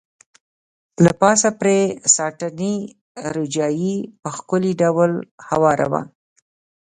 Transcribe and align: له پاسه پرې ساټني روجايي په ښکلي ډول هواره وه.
له 1.03 1.11
پاسه 1.21 1.49
پرې 1.59 1.77
ساټني 2.15 2.75
روجايي 3.35 3.95
په 4.21 4.29
ښکلي 4.37 4.71
ډول 4.81 5.11
هواره 5.49 5.87
وه. 5.91 6.01